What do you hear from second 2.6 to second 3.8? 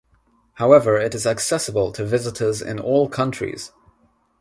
in all countries.